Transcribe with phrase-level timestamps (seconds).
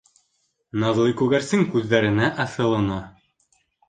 [0.83, 2.99] Наҙлы күгәрсен күҙҙәренә аҫылына.